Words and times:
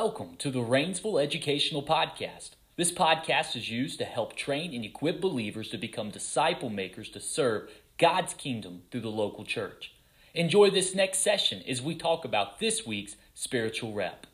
Welcome 0.00 0.36
to 0.38 0.52
the 0.52 0.60
Rainsville 0.60 1.20
Educational 1.20 1.82
Podcast. 1.82 2.50
This 2.76 2.92
podcast 2.92 3.56
is 3.56 3.68
used 3.68 3.98
to 3.98 4.04
help 4.04 4.36
train 4.36 4.72
and 4.72 4.84
equip 4.84 5.20
believers 5.20 5.70
to 5.70 5.76
become 5.76 6.10
disciple 6.10 6.70
makers 6.70 7.08
to 7.08 7.18
serve 7.18 7.68
God's 7.98 8.32
kingdom 8.32 8.82
through 8.92 9.00
the 9.00 9.08
local 9.08 9.44
church. 9.44 9.96
Enjoy 10.34 10.70
this 10.70 10.94
next 10.94 11.18
session 11.18 11.64
as 11.66 11.82
we 11.82 11.96
talk 11.96 12.24
about 12.24 12.60
this 12.60 12.86
week's 12.86 13.16
spiritual 13.34 13.92
rep. 13.92 14.28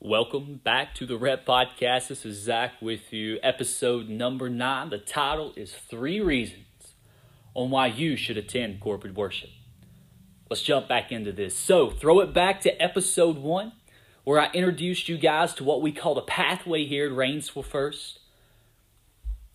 Welcome 0.00 0.60
back 0.64 0.92
to 0.96 1.06
the 1.06 1.16
Rep 1.16 1.46
Podcast. 1.46 2.08
This 2.08 2.26
is 2.26 2.42
Zach 2.42 2.82
with 2.82 3.12
you, 3.12 3.38
episode 3.44 4.08
number 4.08 4.50
nine. 4.50 4.90
The 4.90 4.98
title 4.98 5.52
is 5.54 5.72
Three 5.72 6.18
Reasons 6.18 6.65
on 7.56 7.70
Why 7.70 7.86
You 7.86 8.16
Should 8.16 8.36
Attend 8.36 8.80
Corporate 8.80 9.14
Worship. 9.14 9.48
Let's 10.50 10.62
jump 10.62 10.88
back 10.88 11.10
into 11.10 11.32
this. 11.32 11.56
So, 11.56 11.90
throw 11.90 12.20
it 12.20 12.34
back 12.34 12.60
to 12.60 12.82
episode 12.82 13.38
one, 13.38 13.72
where 14.24 14.38
I 14.38 14.50
introduced 14.52 15.08
you 15.08 15.16
guys 15.16 15.54
to 15.54 15.64
what 15.64 15.80
we 15.80 15.90
call 15.90 16.14
the 16.14 16.20
pathway 16.20 16.84
here 16.84 17.06
at 17.06 17.12
Rainsville 17.12 17.64
First. 17.64 18.20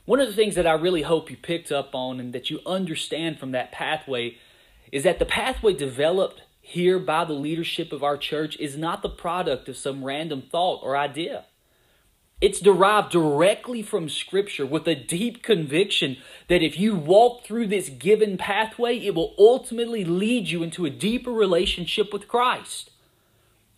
One 0.06 0.20
of 0.20 0.28
the 0.28 0.34
things 0.34 0.56
that 0.56 0.66
I 0.66 0.74
really 0.74 1.04
hope 1.04 1.30
you 1.30 1.38
picked 1.38 1.72
up 1.72 1.94
on 1.94 2.20
and 2.20 2.34
that 2.34 2.50
you 2.50 2.60
understand 2.66 3.40
from 3.40 3.52
that 3.52 3.72
pathway 3.72 4.38
is 4.92 5.04
that 5.04 5.20
the 5.20 5.26
pathway 5.26 5.74
developed 5.74 6.42
here 6.60 6.98
by 6.98 7.24
the 7.24 7.34
leadership 7.34 7.94
of 7.94 8.04
our 8.04 8.18
church 8.18 8.58
is 8.58 8.76
not 8.76 9.04
the 9.04 9.10
product 9.10 9.70
of 9.70 9.78
some 9.78 10.04
random 10.04 10.42
thought 10.42 10.82
or 10.84 10.98
idea. 10.98 11.46
It's 12.42 12.60
derived 12.60 13.12
directly 13.12 13.84
from 13.84 14.10
Scripture 14.10 14.66
with 14.66 14.88
a 14.88 14.96
deep 14.96 15.44
conviction 15.44 16.18
that 16.48 16.64
if 16.64 16.78
you 16.80 16.96
walk 16.96 17.44
through 17.46 17.68
this 17.68 17.88
given 17.88 18.36
pathway, 18.36 18.98
it 18.98 19.14
will 19.14 19.36
ultimately 19.38 20.04
lead 20.04 20.50
you 20.50 20.64
into 20.64 20.86
a 20.86 20.90
deeper 20.90 21.32
relationship 21.32 22.12
with 22.12 22.28
Christ. 22.28 22.90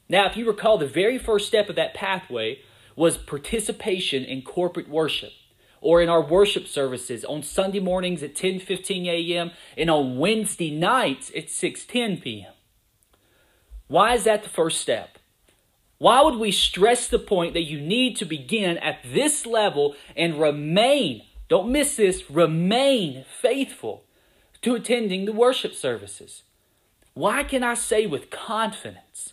Now, 0.07 0.27
if 0.27 0.37
you 0.37 0.47
recall, 0.47 0.77
the 0.77 0.87
very 0.87 1.17
first 1.17 1.45
step 1.45 1.69
of 1.69 1.75
that 1.75 1.93
pathway 1.93 2.59
was 2.95 3.17
participation 3.17 4.23
in 4.23 4.43
corporate 4.43 4.87
worship 4.87 5.33
or 5.81 6.01
in 6.01 6.07
our 6.07 6.21
worship 6.21 6.65
services 6.65 7.25
on 7.25 7.43
Sunday 7.43 7.81
mornings 7.81 8.23
at 8.23 8.33
10:15 8.33 9.07
a.m. 9.07 9.51
and 9.75 9.89
on 9.89 10.17
Wednesday 10.17 10.71
nights 10.71 11.29
at 11.35 11.47
6:10 11.47 12.21
p.m. 12.21 12.53
Why 13.87 14.13
is 14.13 14.23
that 14.23 14.43
the 14.43 14.49
first 14.49 14.79
step? 14.79 15.17
Why 16.03 16.21
would 16.21 16.35
we 16.35 16.51
stress 16.51 17.07
the 17.07 17.17
point 17.17 17.53
that 17.53 17.63
you 17.63 17.79
need 17.79 18.17
to 18.17 18.25
begin 18.25 18.77
at 18.79 18.99
this 19.05 19.45
level 19.45 19.95
and 20.17 20.37
remain, 20.37 21.21
don't 21.47 21.71
miss 21.71 21.95
this, 21.95 22.29
remain 22.29 23.23
faithful 23.41 24.03
to 24.63 24.75
attending 24.75 25.23
the 25.23 25.31
worship 25.31 25.73
services? 25.73 26.43
Why 27.13 27.45
can 27.45 27.63
I 27.63 27.75
say 27.75 28.05
with 28.05 28.29
confidence 28.29 29.31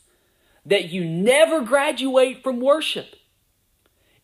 that 0.64 0.90
you 0.90 1.04
never 1.04 1.60
graduate 1.62 2.40
from 2.44 2.60
worship? 2.60 3.16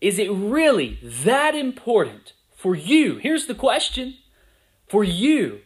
Is 0.01 0.17
it 0.21 0.31
really 0.31 1.01
that 1.03 1.57
important 1.57 2.33
for 2.55 2.77
you? 2.77 3.17
Here's 3.17 3.47
the 3.47 3.57
question 3.57 4.19
for 4.87 5.03
you 5.03 5.63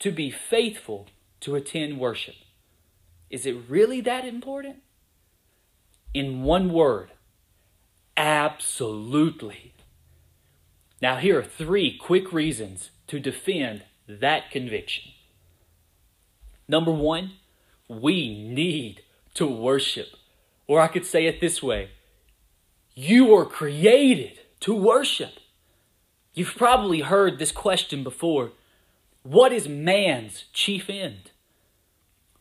to 0.00 0.12
be 0.12 0.30
faithful 0.30 1.08
to 1.40 1.54
attend 1.54 1.98
worship. 1.98 2.34
Is 3.30 3.46
it 3.46 3.56
really 3.66 4.02
that 4.02 4.26
important? 4.26 4.81
In 6.14 6.42
one 6.42 6.72
word, 6.72 7.10
absolutely. 8.16 9.72
Now, 11.00 11.16
here 11.16 11.38
are 11.38 11.44
three 11.44 11.96
quick 11.96 12.32
reasons 12.32 12.90
to 13.08 13.18
defend 13.18 13.82
that 14.06 14.50
conviction. 14.50 15.12
Number 16.68 16.92
one, 16.92 17.32
we 17.88 18.28
need 18.28 19.02
to 19.34 19.46
worship. 19.46 20.08
Or 20.66 20.80
I 20.80 20.88
could 20.88 21.04
say 21.04 21.26
it 21.26 21.40
this 21.40 21.62
way 21.62 21.90
you 22.94 23.26
were 23.26 23.46
created 23.46 24.38
to 24.60 24.74
worship. 24.74 25.32
You've 26.34 26.54
probably 26.56 27.00
heard 27.00 27.38
this 27.38 27.52
question 27.52 28.02
before 28.04 28.52
What 29.22 29.52
is 29.52 29.68
man's 29.68 30.44
chief 30.52 30.88
end? 30.88 31.31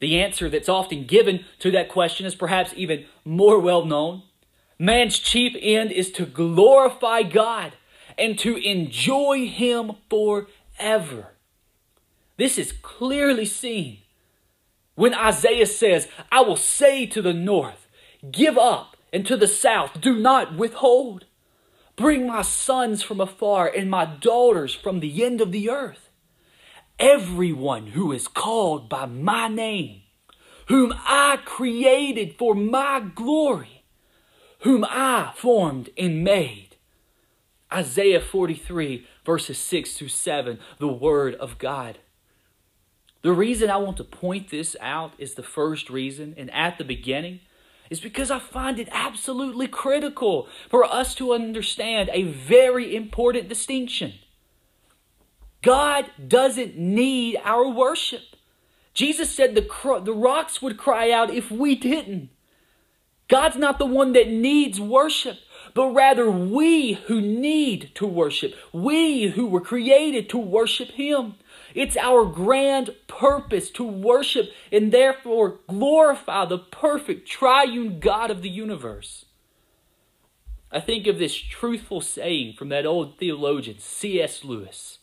The 0.02 0.20
answer 0.20 0.50
that's 0.50 0.68
often 0.68 1.06
given 1.06 1.46
to 1.60 1.70
that 1.72 1.88
question 1.88 2.26
is 2.26 2.36
perhaps 2.36 2.74
even 2.76 3.06
more 3.24 3.60
well 3.60 3.86
known. 3.86 4.24
Man's 4.78 5.20
chief 5.20 5.56
end 5.62 5.92
is 5.92 6.12
to 6.14 6.26
glorify 6.26 7.22
God 7.22 7.74
and 8.18 8.38
to 8.40 8.58
enjoy 8.58 9.48
Him 9.48 9.94
forever. 10.10 11.28
This 12.38 12.58
is 12.58 12.74
clearly 12.82 13.46
seen 13.46 14.00
when 14.96 15.14
Isaiah 15.14 15.68
says, 15.68 16.08
I 16.32 16.42
will 16.42 16.58
say 16.58 17.06
to 17.06 17.22
the 17.22 17.34
north, 17.34 17.88
Give 18.32 18.58
up, 18.58 18.98
and 19.14 19.26
to 19.28 19.38
the 19.38 19.48
south, 19.48 20.02
Do 20.02 20.18
not 20.18 20.58
withhold. 20.58 21.26
Bring 21.96 22.26
my 22.26 22.42
sons 22.42 23.04
from 23.04 23.22
afar 23.22 23.68
and 23.68 23.90
my 23.90 24.06
daughters 24.06 24.74
from 24.74 25.00
the 25.00 25.24
end 25.24 25.42
of 25.42 25.52
the 25.52 25.70
earth 25.70 26.11
everyone 27.02 27.88
who 27.88 28.12
is 28.12 28.28
called 28.28 28.88
by 28.88 29.08
my 29.08 29.48
name, 29.48 30.04
whom 30.68 30.94
I 30.96 31.40
created 31.44 32.36
for 32.38 32.54
my 32.54 33.00
glory, 33.16 33.84
whom 34.60 34.86
I 34.88 35.34
formed 35.36 35.90
and 35.98 36.24
made. 36.24 36.78
Isaiah 37.74 38.22
43, 38.22 39.08
verses 39.26 39.58
6 39.58 39.94
through 39.98 40.10
7, 40.10 40.60
the 40.78 40.88
Word 40.88 41.34
of 41.36 41.58
God. 41.58 41.98
The 43.24 43.34
reason 43.34 43.70
I 43.72 43.78
want 43.78 43.98
to 43.98 44.04
point 44.04 44.50
this 44.50 44.76
out 44.80 45.14
is 45.18 45.34
the 45.34 45.44
first 45.44 45.90
reason, 45.90 46.36
and 46.38 46.52
at 46.52 46.78
the 46.78 46.84
beginning, 46.84 47.40
is 47.90 48.00
because 48.00 48.30
I 48.30 48.40
find 48.40 48.78
it 48.78 48.90
absolutely 48.92 49.68
critical 49.68 50.48
for 50.70 50.84
us 50.84 51.16
to 51.16 51.34
understand 51.34 52.10
a 52.14 52.24
very 52.24 52.96
important 52.96 53.50
distinction. 53.50 54.14
God 55.62 56.10
doesn't 56.28 56.78
need 56.78 57.40
our 57.44 57.68
worship. 57.68 58.22
Jesus 58.94 59.30
said 59.30 59.56
the, 59.56 60.02
the 60.04 60.14
rocks 60.14 60.62
would 60.62 60.78
cry 60.78 61.12
out 61.12 61.34
if 61.34 61.52
we 61.52 61.76
didn't. 61.76 62.30
God's 63.28 63.56
not 63.56 63.80
the 63.80 63.86
one 63.86 64.12
that 64.14 64.28
needs 64.28 64.82
worship, 64.82 65.38
but 65.74 65.94
rather 65.94 66.30
we 66.30 66.94
who 66.94 67.22
need 67.22 67.92
to 67.96 68.06
worship. 68.06 68.54
We 68.74 69.30
who 69.30 69.48
were 69.48 69.62
created 69.62 70.28
to 70.30 70.38
worship 70.38 70.90
Him. 70.90 71.36
It's 71.74 71.96
our 71.96 72.26
grand 72.26 72.90
purpose 73.08 73.70
to 73.72 73.84
worship 73.86 74.48
and 74.70 74.92
therefore 74.92 75.60
glorify 75.68 76.46
the 76.46 76.58
perfect 76.58 77.30
triune 77.30 78.02
God 78.02 78.32
of 78.32 78.42
the 78.42 78.50
universe. 78.50 79.26
I 80.70 80.82
think 80.82 81.08
of 81.08 81.18
this 81.18 81.36
truthful 81.36 82.02
saying 82.02 82.56
from 82.58 82.68
that 82.70 82.86
old 82.86 83.18
theologian, 83.18 83.80
C.S. 83.80 84.44
Lewis 84.44 84.98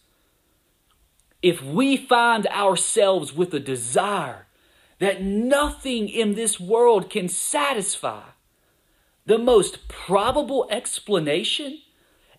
if 1.43 1.62
we 1.62 1.97
find 1.97 2.47
ourselves 2.49 3.32
with 3.32 3.54
a 3.54 3.60
desire 3.60 4.47
that 4.99 5.22
nothing 5.22 6.09
in 6.09 6.34
this 6.34 6.59
world 6.59 7.09
can 7.09 7.28
satisfy, 7.28 8.22
the 9.26 9.38
most 9.38 9.88
probable 9.88 10.66
explanation 10.71 11.81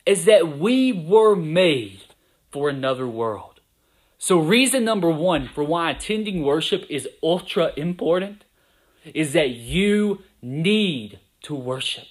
is 0.05 0.25
that 0.25 0.57
we 0.57 0.91
were 0.91 1.35
made 1.35 2.01
for 2.51 2.69
another 2.69 3.07
world. 3.07 3.61
So, 4.17 4.37
reason 4.37 4.83
number 4.83 5.09
one 5.09 5.47
for 5.47 5.63
why 5.63 5.91
attending 5.91 6.43
worship 6.43 6.85
is 6.89 7.07
ultra 7.23 7.71
important 7.77 8.43
is 9.13 9.31
that 9.33 9.51
you 9.51 10.23
need 10.41 11.19
to 11.43 11.55
worship. 11.55 12.07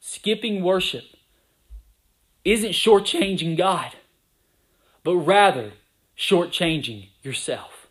Skipping 0.00 0.64
worship 0.64 1.04
isn't 2.44 2.72
shortchanging 2.72 3.56
God 3.56 3.92
but 5.02 5.16
rather 5.16 5.72
shortchanging 6.16 7.08
yourself. 7.22 7.88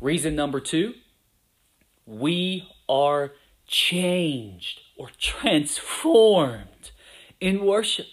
Reason 0.00 0.34
number 0.34 0.60
two 0.60 0.94
we 2.06 2.66
are 2.88 3.32
changed 3.66 4.80
or 4.96 5.10
transformed 5.18 6.90
in 7.40 7.64
worship. 7.64 8.06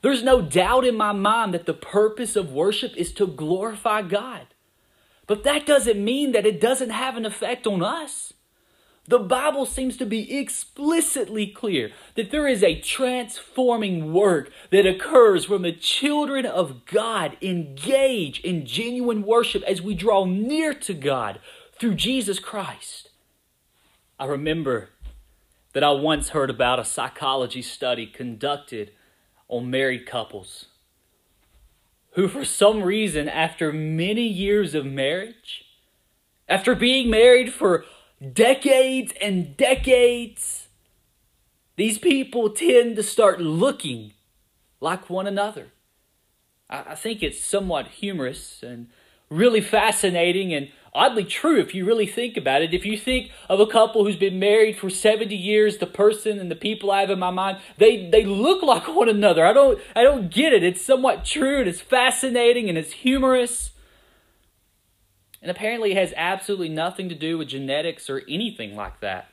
There's 0.00 0.24
no 0.24 0.42
doubt 0.42 0.84
in 0.84 0.96
my 0.96 1.12
mind 1.12 1.54
that 1.54 1.66
the 1.66 1.74
purpose 1.74 2.34
of 2.34 2.52
worship 2.52 2.96
is 2.96 3.12
to 3.12 3.26
glorify 3.28 4.02
God. 4.02 4.48
But 5.28 5.44
that 5.44 5.64
doesn't 5.64 6.02
mean 6.02 6.32
that 6.32 6.44
it 6.44 6.60
doesn't 6.60 6.90
have 6.90 7.16
an 7.16 7.24
effect 7.24 7.66
on 7.66 7.82
us. 7.82 8.32
The 9.12 9.18
Bible 9.18 9.66
seems 9.66 9.98
to 9.98 10.06
be 10.06 10.38
explicitly 10.38 11.46
clear 11.46 11.90
that 12.14 12.30
there 12.30 12.48
is 12.48 12.62
a 12.62 12.80
transforming 12.80 14.14
work 14.14 14.50
that 14.70 14.86
occurs 14.86 15.50
when 15.50 15.60
the 15.60 15.72
children 15.72 16.46
of 16.46 16.86
God 16.86 17.36
engage 17.42 18.40
in 18.40 18.64
genuine 18.64 19.22
worship 19.22 19.62
as 19.64 19.82
we 19.82 19.94
draw 19.94 20.24
near 20.24 20.72
to 20.72 20.94
God 20.94 21.40
through 21.78 21.96
Jesus 21.96 22.38
Christ. 22.38 23.10
I 24.18 24.24
remember 24.24 24.88
that 25.74 25.84
I 25.84 25.90
once 25.90 26.30
heard 26.30 26.48
about 26.48 26.78
a 26.78 26.84
psychology 26.84 27.60
study 27.60 28.06
conducted 28.06 28.92
on 29.46 29.70
married 29.70 30.06
couples. 30.06 30.68
who, 32.12 32.28
for 32.28 32.46
some 32.46 32.82
reason, 32.82 33.28
after 33.28 33.74
many 33.74 34.26
years 34.26 34.74
of 34.74 34.86
marriage, 34.86 35.66
after 36.48 36.74
being 36.74 37.10
married 37.10 37.52
for 37.52 37.84
decades 38.30 39.12
and 39.20 39.56
decades, 39.56 40.68
these 41.76 41.98
people 41.98 42.50
tend 42.50 42.96
to 42.96 43.02
start 43.02 43.40
looking 43.40 44.12
like 44.80 45.10
one 45.10 45.26
another. 45.26 45.72
I, 46.68 46.94
think 46.94 47.22
it's 47.22 47.42
somewhat 47.42 47.88
humorous 47.88 48.62
and 48.62 48.88
really 49.28 49.60
fascinating 49.60 50.54
and 50.54 50.70
oddly 50.94 51.24
true 51.24 51.60
if 51.60 51.74
you 51.74 51.84
really 51.84 52.06
think 52.06 52.36
about 52.36 52.62
it. 52.62 52.72
If 52.72 52.86
you 52.86 52.96
think 52.96 53.30
of 53.48 53.60
a 53.60 53.66
couple 53.66 54.04
who's 54.04 54.16
been 54.16 54.38
married 54.38 54.78
for 54.78 54.88
70 54.88 55.34
years, 55.36 55.78
the 55.78 55.86
person 55.86 56.38
and 56.38 56.50
the 56.50 56.56
people 56.56 56.90
I 56.90 57.00
have 57.00 57.10
in 57.10 57.18
my 57.18 57.30
mind, 57.30 57.58
they, 57.76 58.08
they 58.08 58.24
look 58.24 58.62
like 58.62 58.88
one 58.88 59.10
another. 59.10 59.44
I 59.44 59.52
don't, 59.52 59.78
I 59.94 60.02
don't 60.02 60.30
get 60.30 60.54
it. 60.54 60.62
It's 60.62 60.84
somewhat 60.84 61.26
true 61.26 61.60
and 61.60 61.68
it's 61.68 61.82
fascinating 61.82 62.70
and 62.70 62.78
it's 62.78 62.92
humorous. 62.92 63.71
And 65.42 65.50
apparently 65.50 65.90
it 65.90 65.96
has 65.96 66.14
absolutely 66.16 66.68
nothing 66.68 67.08
to 67.08 67.16
do 67.16 67.36
with 67.36 67.48
genetics 67.48 68.08
or 68.08 68.22
anything 68.28 68.76
like 68.76 69.00
that. 69.00 69.28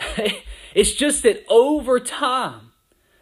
it's 0.74 0.92
just 0.92 1.22
that 1.22 1.44
over 1.48 2.00
time, 2.00 2.72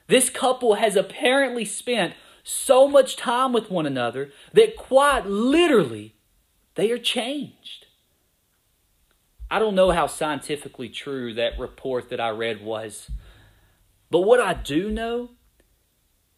this 0.06 0.30
couple 0.30 0.74
has 0.76 0.96
apparently 0.96 1.64
spent 1.66 2.14
so 2.42 2.88
much 2.88 3.16
time 3.16 3.52
with 3.52 3.70
one 3.70 3.86
another 3.86 4.32
that 4.54 4.76
quite 4.76 5.26
literally 5.26 6.14
they 6.74 6.90
are 6.90 6.98
changed. 6.98 7.86
I 9.50 9.58
don't 9.58 9.74
know 9.74 9.90
how 9.90 10.06
scientifically 10.06 10.88
true 10.88 11.34
that 11.34 11.58
report 11.58 12.08
that 12.08 12.20
I 12.20 12.30
read 12.30 12.64
was, 12.64 13.10
but 14.10 14.22
what 14.22 14.40
I 14.40 14.54
do 14.54 14.90
know 14.90 15.30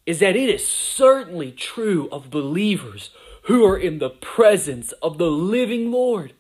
is 0.05 0.19
that 0.19 0.37
it 0.37 0.49
is 0.49 0.67
certainly 0.67 1.53
true 1.53 2.09
of 2.11 2.31
believers 2.31 3.11
who 3.47 3.65
are 3.65 3.77
in 3.77 3.99
the 3.99 4.11
presence 4.11 4.93
of 5.03 5.19
the 5.19 5.31
living 5.31 5.91
Lord. 5.91 6.33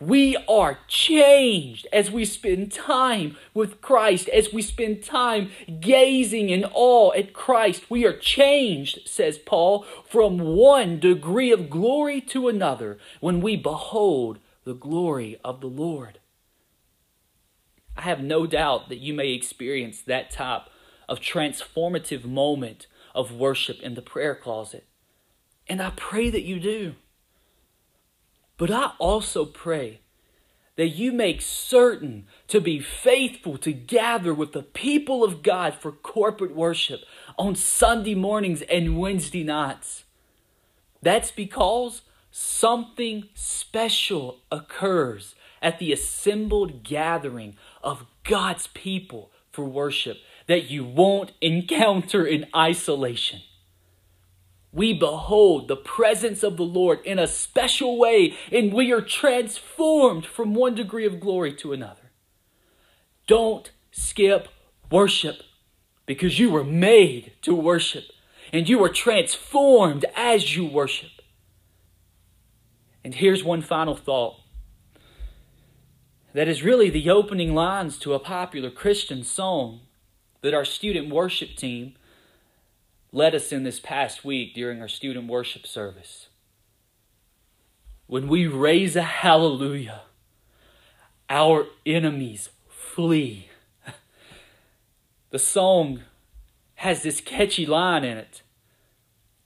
We 0.00 0.36
are 0.48 0.78
changed 0.88 1.86
as 1.92 2.10
we 2.10 2.24
spend 2.24 2.72
time 2.72 3.36
with 3.52 3.80
Christ, 3.82 4.28
as 4.30 4.52
we 4.52 4.62
spend 4.62 5.04
time 5.04 5.50
gazing 5.78 6.48
in 6.48 6.64
awe 6.72 7.12
at 7.12 7.34
Christ. 7.34 7.90
We 7.90 8.06
are 8.06 8.16
changed, 8.16 9.06
says 9.06 9.38
Paul, 9.38 9.84
from 10.08 10.38
one 10.38 10.98
degree 10.98 11.52
of 11.52 11.70
glory 11.70 12.20
to 12.22 12.48
another 12.48 12.98
when 13.20 13.40
we 13.40 13.56
behold 13.56 14.38
the 14.64 14.74
glory 14.74 15.38
of 15.44 15.60
the 15.60 15.68
Lord. 15.68 16.18
I 17.96 18.02
have 18.02 18.22
no 18.22 18.46
doubt 18.46 18.88
that 18.88 18.98
you 18.98 19.12
may 19.12 19.32
experience 19.32 20.00
that 20.00 20.30
type 20.30 20.62
of 21.08 21.20
transformative 21.20 22.24
moment 22.24 22.86
of 23.14 23.32
worship 23.32 23.80
in 23.82 23.94
the 23.94 24.02
prayer 24.02 24.34
closet. 24.34 24.86
And 25.70 25.80
I 25.80 25.90
pray 25.90 26.30
that 26.30 26.42
you 26.42 26.58
do. 26.58 26.96
But 28.56 28.72
I 28.72 28.90
also 28.98 29.44
pray 29.44 30.00
that 30.74 30.88
you 30.88 31.12
make 31.12 31.40
certain 31.40 32.26
to 32.48 32.60
be 32.60 32.80
faithful 32.80 33.56
to 33.58 33.72
gather 33.72 34.34
with 34.34 34.50
the 34.50 34.64
people 34.64 35.22
of 35.22 35.44
God 35.44 35.74
for 35.74 35.92
corporate 35.92 36.56
worship 36.56 37.02
on 37.38 37.54
Sunday 37.54 38.16
mornings 38.16 38.62
and 38.62 38.98
Wednesday 38.98 39.44
nights. 39.44 40.02
That's 41.02 41.30
because 41.30 42.02
something 42.32 43.28
special 43.34 44.40
occurs 44.50 45.36
at 45.62 45.78
the 45.78 45.92
assembled 45.92 46.82
gathering 46.82 47.56
of 47.80 48.06
God's 48.24 48.66
people 48.66 49.30
for 49.52 49.66
worship 49.66 50.16
that 50.48 50.68
you 50.68 50.84
won't 50.84 51.30
encounter 51.40 52.26
in 52.26 52.46
isolation 52.56 53.42
we 54.72 54.92
behold 54.92 55.68
the 55.68 55.76
presence 55.76 56.42
of 56.42 56.56
the 56.56 56.64
Lord 56.64 57.00
in 57.04 57.18
a 57.18 57.26
special 57.26 57.98
way, 57.98 58.34
and 58.52 58.72
we 58.72 58.92
are 58.92 59.00
transformed 59.00 60.24
from 60.24 60.54
one 60.54 60.74
degree 60.74 61.06
of 61.06 61.20
glory 61.20 61.52
to 61.56 61.72
another. 61.72 62.12
Don't 63.26 63.70
skip 63.90 64.48
worship 64.90 65.42
because 66.06 66.38
you 66.38 66.50
were 66.50 66.64
made 66.64 67.32
to 67.42 67.54
worship 67.54 68.04
and 68.52 68.68
you 68.68 68.82
are 68.82 68.88
transformed 68.88 70.04
as 70.16 70.56
you 70.56 70.66
worship. 70.66 71.10
And 73.04 73.14
here's 73.14 73.44
one 73.44 73.62
final 73.62 73.96
thought 73.96 74.36
that 76.32 76.48
is 76.48 76.62
really 76.62 76.90
the 76.90 77.10
opening 77.10 77.54
lines 77.54 77.98
to 77.98 78.14
a 78.14 78.18
popular 78.18 78.70
Christian 78.70 79.24
song 79.24 79.80
that 80.42 80.54
our 80.54 80.64
student 80.64 81.12
worship 81.12 81.56
team 81.56 81.94
led 83.12 83.34
us 83.34 83.52
in 83.52 83.64
this 83.64 83.80
past 83.80 84.24
week 84.24 84.54
during 84.54 84.80
our 84.80 84.88
student 84.88 85.26
worship 85.28 85.66
service. 85.66 86.28
When 88.06 88.28
we 88.28 88.46
raise 88.46 88.96
a 88.96 89.02
hallelujah, 89.02 90.02
our 91.28 91.66
enemies 91.86 92.50
flee. 92.68 93.48
The 95.30 95.38
song 95.38 96.00
has 96.76 97.02
this 97.02 97.20
catchy 97.20 97.64
line 97.64 98.04
in 98.04 98.18
it 98.18 98.42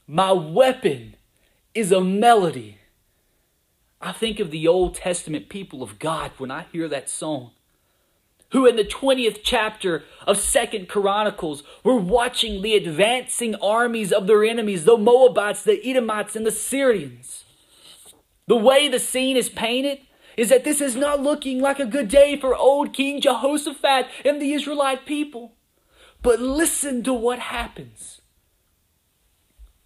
My 0.06 0.32
weapon 0.32 1.16
is 1.74 1.92
a 1.92 2.00
melody. 2.00 2.78
I 4.00 4.12
think 4.12 4.40
of 4.40 4.50
the 4.50 4.66
Old 4.66 4.94
Testament 4.94 5.48
people 5.48 5.82
of 5.82 5.98
God 5.98 6.32
when 6.38 6.50
I 6.50 6.66
hear 6.72 6.88
that 6.88 7.10
song 7.10 7.52
who 8.54 8.66
in 8.66 8.76
the 8.76 8.84
20th 8.84 9.40
chapter 9.42 10.04
of 10.28 10.38
Second 10.38 10.88
Chronicles 10.88 11.64
were 11.82 11.96
watching 11.96 12.62
the 12.62 12.76
advancing 12.76 13.56
armies 13.56 14.12
of 14.12 14.28
their 14.28 14.44
enemies, 14.44 14.84
the 14.84 14.96
Moabites, 14.96 15.64
the 15.64 15.84
Edomites, 15.84 16.36
and 16.36 16.46
the 16.46 16.52
Syrians. 16.52 17.42
The 18.46 18.56
way 18.56 18.86
the 18.86 19.00
scene 19.00 19.36
is 19.36 19.48
painted 19.48 19.98
is 20.36 20.50
that 20.50 20.62
this 20.62 20.80
is 20.80 20.94
not 20.94 21.20
looking 21.20 21.60
like 21.60 21.80
a 21.80 21.84
good 21.84 22.06
day 22.06 22.38
for 22.38 22.54
old 22.54 22.92
King 22.92 23.20
Jehoshaphat 23.20 24.06
and 24.24 24.40
the 24.40 24.52
Israelite 24.52 25.04
people. 25.04 25.56
But 26.22 26.38
listen 26.38 27.02
to 27.02 27.12
what 27.12 27.40
happens. 27.40 28.20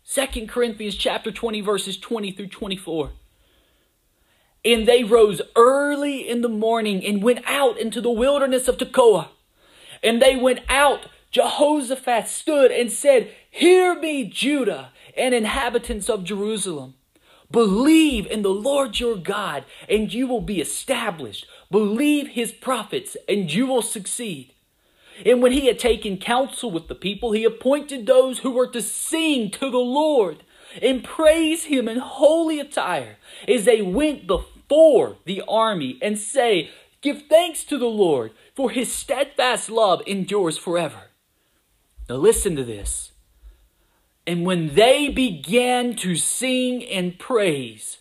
Second 0.03 0.51
Corinthians 0.51 0.95
chapter 0.95 1.33
20 1.33 1.63
verses 1.63 1.97
20 1.97 2.33
through 2.33 2.49
24. 2.49 3.13
And 4.65 4.87
they 4.87 5.05
rose 5.05 5.41
early 5.57 6.29
in 6.29 6.43
the 6.43 6.49
morning 6.49 7.05
and 7.05 7.23
went 7.23 7.43
out 7.47 7.79
into 7.79 8.01
the 8.01 8.11
wilderness 8.11 8.69
of 8.69 8.79
Tekoa. 8.79 9.29
And 10.03 10.21
they 10.21 10.37
went 10.37 10.61
out. 10.69 11.07
Jehoshaphat 11.31 12.29
stood 12.29 12.71
and 12.71 12.91
said, 12.91 13.31
Hear 13.51 13.95
me, 13.95 14.25
Judah 14.25 14.93
and 15.17 15.35
inhabitants 15.35 16.09
of 16.09 16.25
Jerusalem. 16.25 16.95
Believe 17.51 18.27
in 18.27 18.43
the 18.43 18.51
Lord 18.51 19.01
your 19.01 19.17
God, 19.17 19.65
and 19.89 20.13
you 20.13 20.27
will 20.27 20.43
be 20.43 20.61
established. 20.61 21.47
Believe 21.71 22.29
his 22.29 22.53
prophets, 22.53 23.17
and 23.27 23.53
you 23.53 23.67
will 23.67 23.83
succeed. 23.83 24.53
And 25.25 25.43
when 25.43 25.53
he 25.53 25.67
had 25.67 25.79
taken 25.79 26.19
counsel 26.19 26.71
with 26.71 26.89
the 26.89 26.95
people, 26.95 27.33
he 27.33 27.45
appointed 27.45 28.07
those 28.07 28.41
who 28.41 28.51
were 28.51 28.69
to 28.69 28.83
sing 28.83 29.51
to 29.53 29.71
the 29.71 29.79
Lord 29.79 30.45
and 30.83 31.05
praise 31.05 31.65
him 31.65 31.89
in 31.89 31.99
holy 31.99 32.61
attire 32.61 33.17
as 33.47 33.65
they 33.65 33.83
went 33.83 34.27
before 34.27 35.17
the 35.25 35.43
army 35.49 35.99
and 36.03 36.19
say, 36.19 36.71
Give 37.01 37.23
thanks 37.29 37.65
to 37.65 37.79
the 37.79 37.87
Lord, 37.87 38.33
for 38.55 38.71
his 38.71 38.93
steadfast 38.93 39.71
love 39.71 40.03
endures 40.07 40.59
forever. 40.59 41.11
Now 42.09 42.17
listen 42.17 42.57
to 42.57 42.65
this. 42.65 43.13
And 44.27 44.45
when 44.45 44.75
they 44.75 45.09
began 45.09 45.95
to 45.97 46.17
sing 46.17 46.85
and 46.85 47.19
praise, 47.19 47.99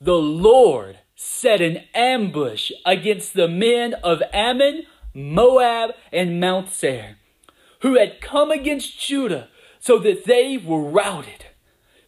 the 0.00 0.14
Lord 0.14 0.98
set 1.16 1.60
an 1.60 1.84
ambush 1.94 2.70
against 2.84 3.34
the 3.34 3.48
men 3.48 3.94
of 3.94 4.22
Ammon, 4.32 4.84
Moab, 5.14 5.92
and 6.12 6.38
Mount 6.38 6.68
Seir, 6.68 7.16
who 7.80 7.98
had 7.98 8.20
come 8.20 8.50
against 8.50 9.00
Judah, 9.00 9.48
so 9.80 9.98
that 9.98 10.24
they 10.26 10.58
were 10.58 10.82
routed. 10.82 11.45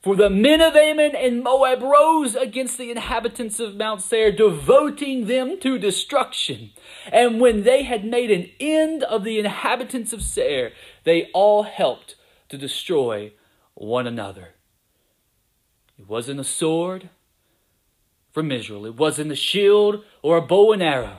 For 0.01 0.15
the 0.15 0.31
men 0.31 0.61
of 0.61 0.77
Ammon 0.77 1.17
and 1.17 1.43
Moab 1.43 1.83
rose 1.83 2.37
against 2.37 2.79
the 2.79 2.91
inhabitants 2.91 3.59
of 3.59 3.75
Mount 3.75 4.01
Seir, 4.01 4.31
devoting 4.31 5.27
them 5.27 5.59
to 5.61 5.77
destruction. 5.77 6.71
And 7.11 7.41
when 7.41 7.65
they 7.65 7.83
had 7.83 8.05
made 8.05 8.31
an 8.31 8.49
end 8.61 9.03
of 9.03 9.25
the 9.25 9.41
inhabitants 9.41 10.13
of 10.13 10.23
Seir, 10.23 10.73
they 11.03 11.31
all 11.35 11.65
helped 11.65 12.15
to 12.49 12.57
destroy 12.57 13.33
one 13.75 14.07
another. 14.07 14.51
It 15.99 16.09
wasn't 16.09 16.41
a 16.41 16.45
sword 16.45 17.11
from 18.33 18.53
Israel, 18.53 18.87
it 18.87 18.95
wasn't 18.95 19.33
a 19.33 19.37
shield 19.37 20.05
or 20.23 20.37
a 20.37 20.43
bow 20.43 20.73
and 20.73 20.83
arrow. 20.83 21.19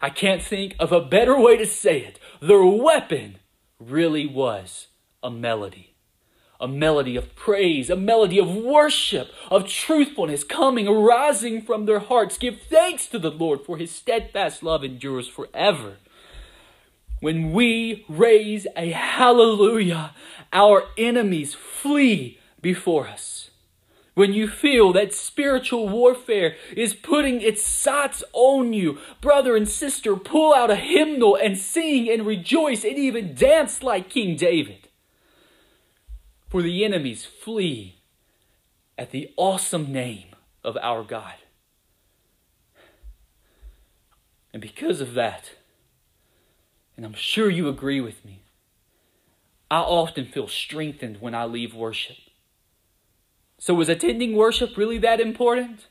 I 0.00 0.08
can't 0.08 0.42
think 0.42 0.76
of 0.78 0.92
a 0.92 1.00
better 1.00 1.38
way 1.38 1.56
to 1.56 1.66
say 1.66 2.00
it. 2.00 2.20
Their 2.40 2.64
weapon 2.64 3.38
really 3.80 4.26
was 4.26 4.86
a 5.20 5.30
melody 5.30 5.90
a 6.60 6.68
melody 6.68 7.16
of 7.16 7.34
praise, 7.34 7.88
a 7.88 7.96
melody 7.96 8.38
of 8.38 8.54
worship, 8.54 9.28
of 9.50 9.66
truthfulness 9.66 10.44
coming, 10.44 10.86
arising 10.86 11.62
from 11.62 11.86
their 11.86 11.98
hearts. 11.98 12.36
Give 12.36 12.60
thanks 12.60 13.06
to 13.06 13.18
the 13.18 13.30
Lord, 13.30 13.62
for 13.64 13.78
his 13.78 13.90
steadfast 13.90 14.62
love 14.62 14.84
endures 14.84 15.26
forever. 15.26 15.96
When 17.20 17.52
we 17.52 18.04
raise 18.08 18.66
a 18.76 18.90
hallelujah, 18.90 20.14
our 20.52 20.84
enemies 20.96 21.54
flee 21.54 22.38
before 22.60 23.08
us, 23.08 23.50
when 24.14 24.34
you 24.34 24.48
feel 24.48 24.92
that 24.92 25.14
spiritual 25.14 25.88
warfare 25.88 26.56
is 26.76 26.92
putting 26.92 27.40
its 27.40 27.64
sights 27.64 28.22
on 28.34 28.74
you, 28.74 28.98
brother 29.22 29.56
and 29.56 29.68
sister, 29.68 30.14
pull 30.16 30.52
out 30.52 30.70
a 30.70 30.76
hymnal 30.76 31.36
and 31.36 31.56
sing 31.56 32.10
and 32.10 32.26
rejoice 32.26 32.84
and 32.84 32.98
even 32.98 33.34
dance 33.34 33.82
like 33.82 34.10
King 34.10 34.36
David. 34.36 34.89
For 36.50 36.62
the 36.62 36.84
enemies 36.84 37.24
flee 37.24 38.00
at 38.98 39.12
the 39.12 39.32
awesome 39.36 39.92
name 39.92 40.34
of 40.64 40.76
our 40.82 41.04
God. 41.04 41.34
And 44.52 44.60
because 44.60 45.00
of 45.00 45.14
that, 45.14 45.52
and 46.96 47.06
I'm 47.06 47.14
sure 47.14 47.48
you 47.48 47.68
agree 47.68 48.00
with 48.00 48.24
me, 48.24 48.42
I 49.70 49.78
often 49.78 50.26
feel 50.26 50.48
strengthened 50.48 51.18
when 51.20 51.36
I 51.36 51.44
leave 51.44 51.72
worship. 51.72 52.16
So, 53.58 53.72
was 53.74 53.88
attending 53.88 54.34
worship 54.34 54.76
really 54.76 54.98
that 54.98 55.20
important? 55.20 55.86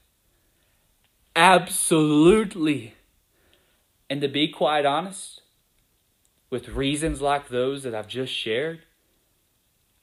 Absolutely. 1.37 2.95
And 4.09 4.19
to 4.19 4.27
be 4.27 4.49
quite 4.49 4.85
honest, 4.85 5.41
with 6.49 6.67
reasons 6.67 7.21
like 7.21 7.47
those 7.47 7.83
that 7.83 7.95
I've 7.95 8.07
just 8.07 8.33
shared, 8.33 8.81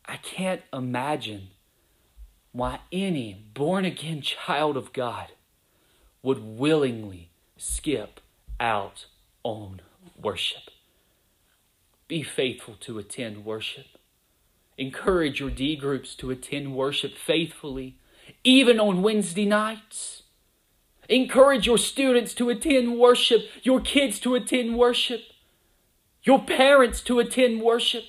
I 0.09 0.17
can't 0.17 0.63
imagine 0.73 1.49
why 2.53 2.81
any 2.93 3.45
born 3.55 3.85
again 3.85 4.23
child 4.23 4.77
of 4.77 4.93
God 4.93 5.29
would 6.23 6.43
willingly 6.43 7.31
skip 7.57 8.21
out 8.59 9.07
on 9.43 9.81
worship. 10.21 10.71
Be 12.09 12.23
faithful 12.23 12.75
to 12.81 12.99
attend 12.99 13.45
worship. 13.45 13.87
Encourage 14.79 15.41
your 15.41 15.51
D 15.51 15.77
groups 15.77 16.15
to 16.17 16.31
attend 16.31 16.75
worship 16.75 17.17
faithfully, 17.17 17.97
even 18.45 18.79
on 18.79 19.03
Wednesday 19.03 19.47
nights. 19.47 20.23
Encourage 21.09 21.67
your 21.67 21.79
students 21.79 22.35
to 22.35 22.51
attend 22.51 22.99
worship, 22.99 23.43
your 23.63 23.81
kids 23.81 24.19
to 24.21 24.35
attend 24.35 24.77
worship, 24.77 25.23
your 26.23 26.41
parents 26.43 27.01
to 27.03 27.19
attend 27.19 27.63
worship. 27.63 28.05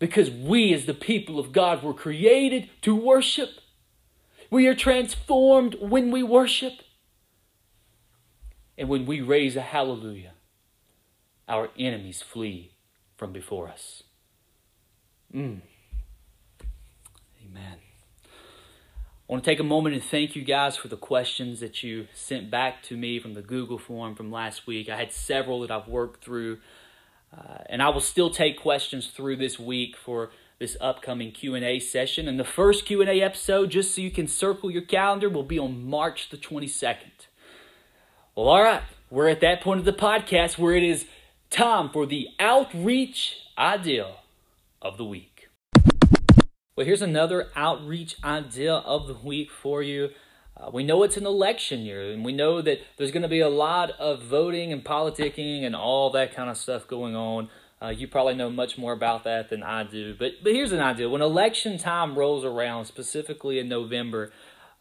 Because 0.00 0.30
we, 0.30 0.74
as 0.74 0.86
the 0.86 0.94
people 0.94 1.38
of 1.38 1.52
God, 1.52 1.84
were 1.84 1.94
created 1.94 2.68
to 2.82 2.96
worship. 2.96 3.50
We 4.50 4.66
are 4.66 4.74
transformed 4.74 5.76
when 5.78 6.10
we 6.10 6.24
worship. 6.24 6.72
And 8.76 8.88
when 8.88 9.06
we 9.06 9.20
raise 9.20 9.54
a 9.54 9.60
hallelujah, 9.60 10.32
our 11.46 11.68
enemies 11.78 12.22
flee 12.22 12.72
from 13.16 13.32
before 13.32 13.68
us. 13.68 14.02
Mm. 15.32 15.60
Amen. 17.44 17.78
I 19.30 19.32
want 19.32 19.44
to 19.44 19.50
take 19.50 19.60
a 19.60 19.64
moment 19.64 19.94
and 19.94 20.02
thank 20.02 20.34
you 20.34 20.42
guys 20.42 20.76
for 20.76 20.88
the 20.88 20.96
questions 20.96 21.60
that 21.60 21.84
you 21.84 22.08
sent 22.14 22.50
back 22.50 22.82
to 22.84 22.96
me 22.96 23.20
from 23.20 23.34
the 23.34 23.42
Google 23.42 23.78
form 23.78 24.16
from 24.16 24.32
last 24.32 24.66
week. 24.66 24.88
I 24.88 24.96
had 24.96 25.12
several 25.12 25.60
that 25.60 25.70
I've 25.70 25.86
worked 25.86 26.24
through, 26.24 26.58
uh, 27.36 27.58
and 27.66 27.82
I 27.82 27.88
will 27.90 28.00
still 28.00 28.30
take 28.30 28.60
questions 28.60 29.06
through 29.06 29.36
this 29.36 29.58
week 29.58 29.96
for 29.96 30.30
this 30.58 30.76
upcoming 30.80 31.32
Q&A 31.32 31.80
session. 31.80 32.28
And 32.28 32.38
the 32.38 32.44
first 32.44 32.84
Q&A 32.84 33.22
episode, 33.22 33.70
just 33.70 33.94
so 33.94 34.00
you 34.00 34.10
can 34.10 34.26
circle 34.26 34.70
your 34.70 34.82
calendar, 34.82 35.28
will 35.28 35.42
be 35.42 35.58
on 35.58 35.88
March 35.88 36.28
the 36.30 36.36
22nd. 36.36 37.26
Well, 38.36 38.48
all 38.48 38.62
right, 38.62 38.82
we're 39.10 39.28
at 39.28 39.40
that 39.40 39.60
point 39.60 39.80
of 39.80 39.86
the 39.86 39.92
podcast 39.92 40.58
where 40.58 40.74
it 40.74 40.82
is 40.82 41.06
time 41.50 41.90
for 41.90 42.06
the 42.06 42.28
outreach 42.38 43.38
idea 43.58 44.16
of 44.82 44.98
the 44.98 45.04
week. 45.04 45.48
Well, 46.76 46.86
here's 46.86 47.02
another 47.02 47.48
outreach 47.56 48.16
idea 48.24 48.74
of 48.74 49.06
the 49.06 49.14
week 49.14 49.50
for 49.50 49.82
you. 49.82 50.10
Uh, 50.60 50.70
we 50.72 50.82
know 50.82 51.02
it's 51.02 51.16
an 51.16 51.26
election 51.26 51.80
year, 51.80 52.12
and 52.12 52.24
we 52.24 52.32
know 52.32 52.60
that 52.60 52.80
there's 52.96 53.10
going 53.10 53.22
to 53.22 53.28
be 53.28 53.40
a 53.40 53.48
lot 53.48 53.90
of 53.92 54.22
voting 54.22 54.72
and 54.72 54.84
politicking 54.84 55.64
and 55.64 55.74
all 55.74 56.10
that 56.10 56.34
kind 56.34 56.50
of 56.50 56.56
stuff 56.56 56.86
going 56.86 57.16
on. 57.16 57.48
Uh, 57.82 57.88
you 57.88 58.06
probably 58.06 58.34
know 58.34 58.50
much 58.50 58.76
more 58.76 58.92
about 58.92 59.24
that 59.24 59.48
than 59.48 59.62
I 59.62 59.84
do. 59.84 60.14
But, 60.18 60.32
but 60.42 60.52
here's 60.52 60.72
an 60.72 60.80
idea 60.80 61.08
when 61.08 61.22
election 61.22 61.78
time 61.78 62.18
rolls 62.18 62.44
around, 62.44 62.84
specifically 62.84 63.58
in 63.58 63.68
November, 63.68 64.32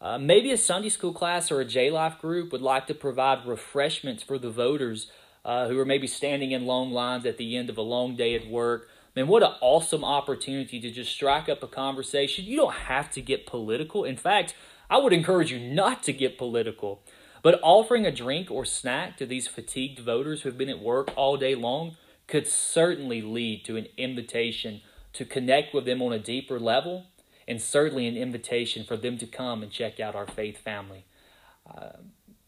uh, 0.01 0.17
maybe 0.17 0.51
a 0.51 0.57
Sunday 0.57 0.89
school 0.89 1.13
class 1.13 1.49
or 1.49 1.61
a 1.61 1.65
J 1.65 1.91
Life 1.91 2.19
group 2.19 2.51
would 2.51 2.61
like 2.61 2.87
to 2.87 2.93
provide 2.93 3.45
refreshments 3.45 4.21
for 4.21 4.37
the 4.37 4.49
voters 4.49 5.09
uh, 5.45 5.69
who 5.69 5.79
are 5.79 5.85
maybe 5.85 6.07
standing 6.07 6.51
in 6.51 6.65
long 6.65 6.91
lines 6.91 7.25
at 7.25 7.37
the 7.37 7.55
end 7.55 7.69
of 7.69 7.77
a 7.77 7.81
long 7.81 8.17
day 8.17 8.35
at 8.35 8.47
work. 8.49 8.89
Man, 9.19 9.27
what 9.27 9.43
an 9.43 9.51
awesome 9.59 10.05
opportunity 10.05 10.79
to 10.79 10.89
just 10.89 11.11
strike 11.11 11.49
up 11.49 11.61
a 11.61 11.67
conversation. 11.67 12.45
You 12.45 12.55
don't 12.55 12.73
have 12.73 13.11
to 13.11 13.21
get 13.21 13.45
political. 13.45 14.05
In 14.05 14.15
fact, 14.15 14.55
I 14.89 14.97
would 14.97 15.11
encourage 15.11 15.51
you 15.51 15.59
not 15.59 16.03
to 16.03 16.13
get 16.13 16.37
political. 16.37 17.03
But 17.41 17.59
offering 17.61 18.05
a 18.05 18.13
drink 18.13 18.49
or 18.49 18.63
snack 18.63 19.17
to 19.17 19.25
these 19.25 19.45
fatigued 19.45 19.99
voters 19.99 20.43
who've 20.43 20.57
been 20.57 20.69
at 20.69 20.79
work 20.79 21.11
all 21.17 21.35
day 21.35 21.53
long 21.53 21.97
could 22.27 22.47
certainly 22.47 23.21
lead 23.21 23.65
to 23.65 23.75
an 23.75 23.87
invitation 23.97 24.79
to 25.11 25.25
connect 25.25 25.73
with 25.73 25.83
them 25.83 26.01
on 26.01 26.13
a 26.13 26.19
deeper 26.19 26.57
level 26.57 27.07
and 27.45 27.61
certainly 27.61 28.07
an 28.07 28.15
invitation 28.15 28.85
for 28.85 28.95
them 28.95 29.17
to 29.17 29.27
come 29.27 29.61
and 29.61 29.69
check 29.69 29.99
out 29.99 30.15
our 30.15 30.27
faith 30.27 30.59
family. 30.59 31.03
Uh, 31.69 31.97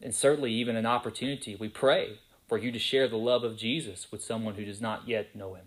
and 0.02 0.16
certainly 0.16 0.54
even 0.54 0.78
an 0.78 0.86
opportunity, 0.86 1.54
we 1.54 1.68
pray, 1.68 2.20
for 2.48 2.58
you 2.58 2.72
to 2.72 2.80
share 2.80 3.10
the 3.10 3.18
love 3.18 3.44
of 3.44 3.58
Jesus 3.58 4.10
with 4.10 4.24
someone 4.24 4.56
who 4.56 4.64
does 4.64 4.80
not 4.80 5.06
yet 5.06 5.36
know 5.36 5.56
him. 5.56 5.66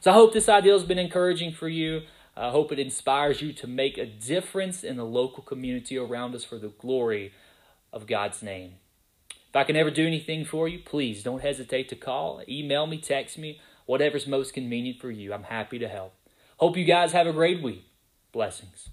So 0.00 0.10
I 0.10 0.14
hope 0.14 0.32
this 0.32 0.48
idea 0.48 0.72
has 0.72 0.84
been 0.84 0.98
encouraging 0.98 1.52
for 1.52 1.68
you. 1.68 2.02
I 2.36 2.50
hope 2.50 2.70
it 2.70 2.78
inspires 2.78 3.42
you 3.42 3.52
to 3.54 3.66
make 3.66 3.98
a 3.98 4.06
difference 4.06 4.84
in 4.84 4.96
the 4.96 5.04
local 5.04 5.42
community 5.42 5.98
around 5.98 6.34
us 6.34 6.44
for 6.44 6.58
the 6.58 6.68
glory 6.68 7.32
of 7.92 8.06
God's 8.06 8.42
name. 8.42 8.74
If 9.48 9.56
I 9.56 9.64
can 9.64 9.76
ever 9.76 9.90
do 9.90 10.06
anything 10.06 10.44
for 10.44 10.68
you, 10.68 10.78
please 10.78 11.22
don't 11.22 11.42
hesitate 11.42 11.88
to 11.88 11.96
call, 11.96 12.42
email 12.48 12.86
me, 12.86 12.98
text 12.98 13.38
me, 13.38 13.60
whatever's 13.86 14.26
most 14.26 14.52
convenient 14.52 15.00
for 15.00 15.10
you. 15.10 15.32
I'm 15.32 15.44
happy 15.44 15.78
to 15.78 15.88
help. 15.88 16.14
Hope 16.58 16.76
you 16.76 16.84
guys 16.84 17.12
have 17.12 17.26
a 17.26 17.32
great 17.32 17.62
week. 17.62 17.84
Blessings. 18.30 18.90